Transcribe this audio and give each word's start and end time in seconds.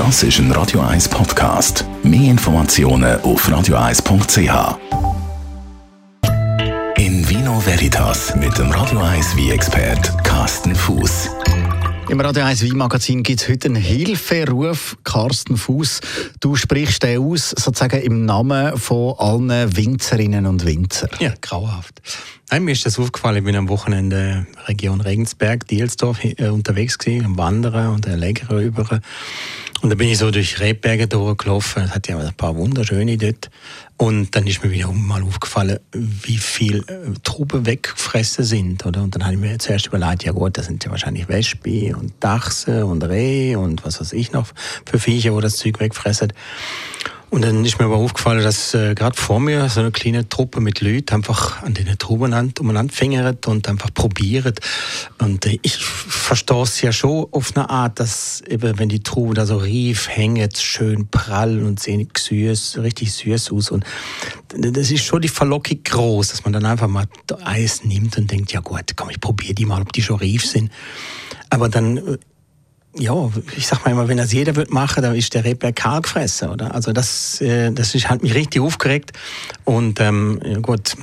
Das 0.00 0.22
ist 0.22 0.38
ein 0.38 0.50
Radio 0.52 0.80
1 0.80 1.10
Podcast. 1.10 1.84
Mehr 2.02 2.30
Informationen 2.30 3.20
auf 3.20 3.46
radio1.ch. 3.46 4.78
In 6.96 7.28
Vino 7.28 7.60
Veritas 7.60 8.34
mit 8.34 8.56
dem 8.56 8.70
Radio 8.70 9.00
1 9.00 9.36
wie 9.36 9.50
expert 9.50 10.10
Carsten 10.24 10.74
Fuß. 10.74 11.28
Im 12.08 12.18
Radio 12.18 12.44
1 12.44 12.64
Wein-Magazin 12.64 13.22
gibt 13.22 13.42
es 13.42 13.48
heute 13.50 13.68
einen 13.68 13.76
Hilferuf. 13.76 14.96
Carsten 15.04 15.58
Fuß, 15.58 16.00
du 16.40 16.56
sprichst 16.56 17.02
den 17.02 17.20
aus, 17.20 17.50
sozusagen 17.50 18.00
im 18.00 18.24
Namen 18.24 18.78
von 18.78 19.16
allen 19.18 19.76
Winzerinnen 19.76 20.46
und 20.46 20.64
Winzer. 20.64 21.10
Ja, 21.20 21.34
grauhaft. 21.42 22.00
Nein, 22.50 22.64
mir 22.64 22.72
ist 22.72 22.86
das 22.86 22.98
aufgefallen, 22.98 23.36
ich 23.36 23.44
bin 23.44 23.54
am 23.54 23.68
Wochenende 23.68 24.46
Region 24.66 25.02
Regensberg, 25.02 25.68
Dielsdorf 25.68 26.24
äh, 26.24 26.48
unterwegs 26.48 26.96
gewesen, 26.96 27.26
am 27.26 27.36
Wandern 27.36 27.88
und 27.88 28.06
Läger 28.06 28.56
über. 28.56 29.00
Und 29.82 29.88
da 29.88 29.94
bin 29.94 30.08
ich 30.08 30.18
so 30.18 30.30
durch 30.30 30.60
Rebberge 30.60 31.06
durchgelaufen. 31.06 31.84
Es 31.84 31.94
hat 31.94 32.06
ja 32.06 32.18
ein 32.18 32.34
paar 32.34 32.54
wunderschöne 32.54 33.16
dort. 33.16 33.50
Und 33.96 34.36
dann 34.36 34.46
ist 34.46 34.62
mir 34.62 34.70
wieder 34.70 34.92
mal 34.92 35.22
aufgefallen, 35.22 35.78
wie 35.92 36.36
viel 36.36 36.84
äh, 36.86 37.12
Trauben 37.22 37.64
weggefressen 37.64 38.44
sind. 38.44 38.84
Oder? 38.84 39.02
Und 39.02 39.14
dann 39.14 39.24
habe 39.24 39.34
ich 39.34 39.40
mir 39.40 39.58
zuerst 39.58 39.86
überlegt, 39.86 40.24
ja 40.24 40.32
gut, 40.32 40.58
das 40.58 40.66
sind 40.66 40.84
ja 40.84 40.90
wahrscheinlich 40.90 41.28
Wespe 41.28 41.96
und 41.96 42.12
Dachse 42.20 42.84
und 42.84 43.02
Reh 43.04 43.56
und 43.56 43.84
was 43.84 44.00
weiß 44.00 44.12
ich 44.12 44.32
noch 44.32 44.48
für 44.84 44.98
Viecher, 44.98 45.32
wo 45.32 45.40
das 45.40 45.56
Zeug 45.56 45.80
wegfressen. 45.80 46.32
Und 47.30 47.42
dann 47.42 47.64
ist 47.64 47.78
mir 47.78 47.84
aber 47.84 47.96
aufgefallen, 47.96 48.42
dass 48.42 48.74
äh, 48.74 48.96
gerade 48.96 49.16
vor 49.16 49.38
mir 49.38 49.68
so 49.68 49.78
eine 49.78 49.92
kleine 49.92 50.28
Truppe 50.28 50.60
mit 50.60 50.80
Leuten 50.80 51.14
einfach 51.14 51.62
an 51.62 51.74
den 51.74 51.96
Trauben 51.96 52.52
umeinander 52.58 52.92
fingert 52.92 53.46
und 53.46 53.68
einfach 53.68 53.94
probiert. 53.94 54.58
Und 55.18 55.46
äh, 55.46 55.60
ich 55.62 55.76
verstehe 55.76 56.62
es 56.62 56.80
ja 56.80 56.90
schon 56.90 57.28
auf 57.30 57.56
eine 57.56 57.70
Art, 57.70 58.00
dass 58.00 58.42
eben, 58.48 58.80
wenn 58.80 58.88
die 58.88 59.04
Trauben 59.04 59.34
da 59.34 59.46
so 59.46 59.58
rief 59.58 60.08
hängen, 60.08 60.50
schön 60.56 61.06
prall 61.06 61.62
und 61.62 61.78
sehen 61.78 62.08
süß, 62.18 62.78
richtig 62.82 63.12
süß 63.12 63.52
aus. 63.52 63.70
Und 63.70 63.84
das 64.48 64.90
ist 64.90 65.04
schon 65.04 65.22
die 65.22 65.28
Verlockung 65.28 65.84
groß, 65.84 66.30
dass 66.30 66.42
man 66.42 66.52
dann 66.52 66.66
einfach 66.66 66.88
mal 66.88 67.06
Eis 67.44 67.84
nimmt 67.84 68.18
und 68.18 68.28
denkt, 68.28 68.52
ja 68.52 68.58
gut, 68.58 68.96
komm, 68.96 69.10
ich 69.10 69.20
probiere 69.20 69.54
die 69.54 69.66
mal, 69.66 69.80
ob 69.80 69.92
die 69.92 70.02
schon 70.02 70.18
rief 70.18 70.44
sind. 70.44 70.72
Aber 71.48 71.68
dann 71.68 71.96
äh, 71.96 72.18
ja, 72.96 73.30
ich 73.56 73.66
sag 73.66 73.84
mal 73.84 73.92
immer, 73.92 74.08
wenn 74.08 74.16
das 74.16 74.32
jeder 74.32 74.56
wird 74.56 74.70
machen, 74.72 75.02
dann 75.02 75.14
ist 75.14 75.34
der 75.34 75.44
Rebberg 75.44 75.76
kahl 75.76 76.00
gefressen, 76.00 76.50
oder? 76.50 76.74
Also 76.74 76.92
das, 76.92 77.40
äh, 77.40 77.70
das 77.72 77.94
ist, 77.94 78.08
hat 78.08 78.22
mich 78.22 78.34
richtig 78.34 78.60
aufgeregt. 78.62 79.12
Und 79.64 80.00
ähm, 80.00 80.40
ja 80.44 80.58
gut, 80.58 80.96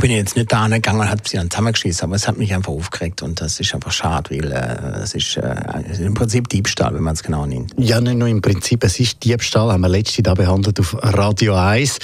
bin 0.00 0.10
jetzt 0.10 0.36
nicht 0.36 0.52
da 0.52 0.64
angegangen 0.64 1.00
und 1.00 1.10
hat 1.10 1.26
sie 1.26 1.36
dann 1.36 1.50
zusammengeschissen, 1.50 2.04
aber 2.04 2.16
es 2.16 2.28
hat 2.28 2.36
mich 2.36 2.54
einfach 2.54 2.72
aufgeregt 2.72 3.22
und 3.22 3.40
das 3.40 3.60
ist 3.60 3.74
einfach 3.74 3.92
schade, 3.92 4.30
weil 4.30 4.52
äh, 4.52 5.02
ist 5.02 5.36
äh, 5.36 6.04
im 6.04 6.14
Prinzip 6.14 6.48
Diebstahl, 6.48 6.94
wenn 6.94 7.02
man 7.02 7.14
es 7.14 7.22
genau 7.22 7.46
nimmt. 7.46 7.72
Ja, 7.78 8.00
nicht 8.00 8.16
nur 8.16 8.28
im 8.28 8.42
Prinzip, 8.42 8.84
es 8.84 9.00
ist 9.00 9.24
Diebstahl, 9.24 9.72
haben 9.72 9.80
wir 9.80 9.88
letzte 9.88 10.22
da 10.22 10.34
behandelt 10.34 10.78
auf 10.80 10.96
Radio 11.00 11.56
1 11.56 11.98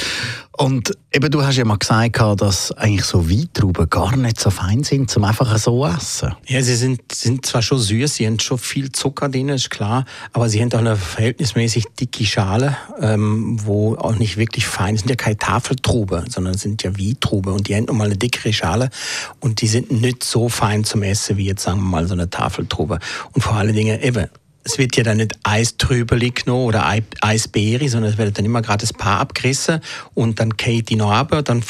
und 0.59 0.93
eben, 1.11 1.31
du 1.31 1.45
hast 1.45 1.57
ja 1.57 1.65
mal 1.65 1.79
gesagt, 1.79 2.21
dass 2.41 2.73
eigentlich 2.73 3.05
so 3.05 3.29
Weintrauben 3.29 3.89
gar 3.89 4.15
nicht 4.17 4.39
so 4.39 4.51
fein 4.51 4.85
sind, 4.85 5.11
zum 5.11 5.25
einfach 5.25 5.57
so 5.57 5.87
essen. 5.87 6.35
Ja, 6.47 6.63
sie 6.63 6.75
sind, 6.75 7.01
sind 7.11 7.47
zwar 7.47 7.63
schon 7.63 7.79
süß, 7.79 8.15
sie 8.15 8.27
haben 8.27 8.39
schon 8.39 8.59
viel 8.59 8.93
Zucker 8.93 9.31
drin, 9.31 9.49
ist 9.49 9.71
klar, 9.71 10.05
aber 10.33 10.51
sie 10.51 10.61
haben 10.61 10.71
auch 10.73 10.79
eine 10.79 10.97
verhältnismäßig 10.97 11.87
dicke 11.99 12.27
Schale, 12.27 12.77
ähm, 13.01 13.57
wo 13.65 13.95
auch 13.97 14.17
nicht 14.17 14.37
wirklich 14.37 14.67
fein 14.67 14.97
sind. 14.97 15.09
ja 15.09 15.17
keine 15.17 15.39
Tafeltrube, 15.39 16.25
sondern 16.29 16.55
sind 16.55 16.83
ja 16.83 16.99
Weintrube 16.99 17.51
und 17.51 17.69
die 17.69 17.75
haben 17.75 17.87
nochmal 17.87 18.09
eine 18.09 18.17
dickere 18.19 18.53
Schale 18.53 18.91
und 19.41 19.63
die 19.63 19.69
sind 19.69 19.91
nicht 19.91 20.23
so 20.23 20.51
fein 20.51 20.85
zum 20.85 21.03
Essen 21.03 21.39
wie 21.39 21.47
jetzt 21.47 21.63
sagen 21.63 21.79
wir 21.79 21.89
mal 21.89 22.07
so 22.07 22.13
eine 22.13 22.29
Tafeltrube. 22.29 22.99
Und 23.33 23.43
vor 23.43 23.55
allen 23.55 23.75
Dingen 23.75 24.01
eben 24.03 24.27
es 24.65 24.79
wird 24.79 24.97
ja 24.97 25.03
dann 25.03 25.19
nicht 25.19 25.39
Eistrübeli 25.43 26.31
genommen 26.31 26.67
oder 26.67 26.87
Eisbeere, 27.21 27.89
sondern 27.89 28.13
es 28.13 28.19
wird 28.19 28.39
dann 28.39 28.45
immer 28.45 28.63
gerade 28.63 28.83
das 28.83 28.93
Paar 28.93 29.21
abgerissen 29.21 29.81
und 30.15 30.41
dann 30.41 30.51
geht 30.51 30.89
die 30.89 30.97
noch 30.97 31.11
ab, 31.11 31.37
dann 31.45 31.63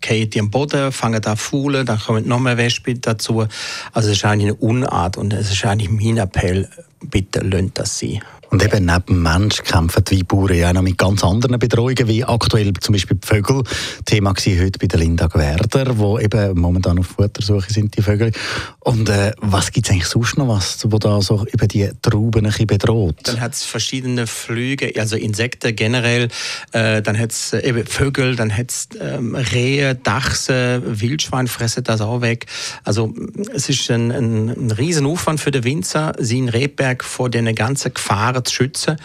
geht 0.00 0.34
die 0.34 0.40
am 0.40 0.50
Boden, 0.50 0.92
fangen 0.92 1.22
da 1.22 1.36
Fuhlen, 1.36 1.86
dann 1.86 1.98
kommen 1.98 2.28
noch 2.28 2.40
mehr 2.40 2.56
Wespe 2.56 2.94
dazu. 2.94 3.46
Also 3.92 4.10
es 4.10 4.18
ist 4.18 4.24
eigentlich 4.24 4.52
eine 4.52 4.54
Unart 4.56 5.16
und 5.16 5.32
es 5.32 5.50
ist 5.50 5.64
eigentlich 5.64 5.90
mein 5.90 6.18
Appell, 6.18 6.68
bitte 7.00 7.40
lönt 7.40 7.78
das 7.78 7.98
sie. 7.98 8.20
Und 8.50 8.64
eben 8.64 8.86
neben 8.86 9.22
Mensch 9.22 9.62
kämpfen 9.62 10.04
die 10.04 10.18
Weinbauern 10.18 10.56
ja 10.56 10.70
auch 10.70 10.74
noch 10.74 10.82
mit 10.82 10.96
ganz 10.96 11.22
anderen 11.22 11.58
Bedrohungen, 11.58 12.08
wie 12.08 12.24
aktuell 12.24 12.72
zum 12.80 12.94
Beispiel 12.94 13.18
die 13.22 13.26
Vögel. 13.26 13.62
Thema 14.06 14.30
war 14.30 14.64
heute 14.64 14.78
bei 14.78 14.86
der 14.86 15.00
Linda 15.00 15.26
Gwerder, 15.26 15.98
wo 15.98 16.18
eben 16.18 16.58
momentan 16.58 16.98
auf 16.98 17.08
Futtersuche 17.08 17.70
sind, 17.70 17.96
die 17.96 18.02
Vögel. 18.02 18.32
Und 18.80 19.08
äh, 19.10 19.32
was 19.40 19.70
gibt 19.70 19.86
es 19.86 19.92
eigentlich 19.92 20.06
sonst 20.06 20.38
noch, 20.38 20.48
was, 20.48 20.86
wo 20.90 20.98
da 20.98 21.20
so 21.20 21.44
über 21.52 21.66
die 21.66 21.90
Trauben 22.00 22.40
ein 22.40 22.50
bisschen 22.50 22.66
bedroht? 22.66 23.16
Dann 23.24 23.40
hat 23.40 23.52
es 23.52 23.64
verschiedene 23.64 24.26
Flüge, 24.26 24.92
also 24.98 25.16
Insekten 25.16 25.76
generell, 25.76 26.28
äh, 26.72 27.02
dann 27.02 27.18
hat 27.18 27.32
es 27.32 27.52
äh, 27.52 27.68
eben 27.68 27.86
Vögel, 27.86 28.34
dann 28.34 28.56
hat 28.56 28.70
es 28.70 28.88
ähm, 28.98 29.34
Rehe, 29.34 29.94
Dachse, 29.94 30.82
Wildschwein 30.86 31.48
fressen 31.48 31.84
das 31.84 32.00
auch 32.00 32.22
weg. 32.22 32.46
Also 32.84 33.12
es 33.54 33.68
ist 33.68 33.90
ein, 33.90 34.10
ein, 34.10 34.48
ein 34.48 34.70
Riesenaufwand 34.70 35.38
für 35.38 35.50
den 35.50 35.64
Winzer, 35.64 36.12
sie 36.18 36.38
in 36.38 36.48
Rebberg 36.48 37.04
vor 37.04 37.28
den 37.28 37.54
ganzen 37.54 37.92
Gefahren 37.92 38.37
Tiere 38.38 38.42
zu 38.44 38.54
schützen. 38.54 38.96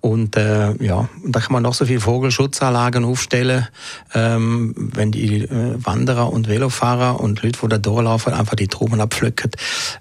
Und 0.00 0.36
äh, 0.36 0.72
ja, 0.82 1.08
da 1.24 1.40
kann 1.40 1.52
man 1.52 1.62
noch 1.62 1.74
so 1.74 1.84
viele 1.84 2.00
Vogelschutzanlagen 2.00 3.04
aufstellen, 3.04 3.66
ähm, 4.14 4.74
wenn 4.76 5.10
die 5.10 5.42
äh, 5.42 5.74
Wanderer 5.78 6.32
und 6.32 6.48
Velofahrer 6.48 7.20
und 7.20 7.42
Leute, 7.42 7.58
die 7.62 7.68
da 7.68 7.78
durchlaufen, 7.78 8.32
einfach 8.32 8.54
die 8.54 8.68
Trauben 8.68 9.00
abpflücken, 9.00 9.50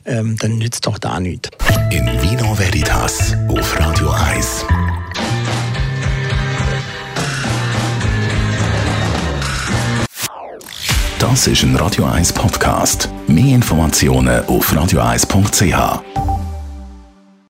ähm, 0.05 0.35
dann 0.37 0.57
nützt 0.57 0.85
doch 0.85 0.99
da 0.99 1.19
nichts. 1.19 1.49
In 1.89 2.05
Vino 2.21 2.57
Veritas 2.57 3.33
auf 3.47 3.79
Radio 3.79 4.11
1. 4.11 4.65
Das 11.17 11.47
ist 11.47 11.63
ein 11.63 11.75
Radio 11.77 12.05
1 12.05 12.33
Podcast. 12.33 13.09
Mehr 13.27 13.55
Informationen 13.55 14.45
auf 14.45 14.71
radio1.ch. 14.71 16.44